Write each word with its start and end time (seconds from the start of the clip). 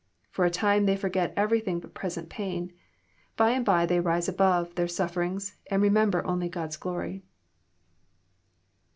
For 0.31 0.45
a 0.45 0.49
time 0.49 0.87
they 0.87 0.95
forget 0.97 1.31
every 1.37 1.59
thing 1.59 1.79
but 1.79 1.93
present 1.93 2.27
pain. 2.27 2.73
By 3.37 3.51
and 3.51 3.63
by 3.63 3.85
they 3.85 3.99
rise 3.99 4.27
above 4.27 4.73
their 4.73 4.87
soffer 4.87 5.23
ings, 5.23 5.57
and 5.69 5.79
remember 5.79 6.25
only 6.25 6.49
God's 6.49 6.75
glory. 6.75 7.21